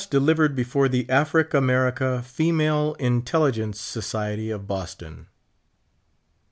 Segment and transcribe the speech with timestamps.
[0.09, 5.27] DELIVERED BEFORE THE AFRIC AMERICaI FEMALE IN TELLIGENCE SOCIETY OF BOSTON.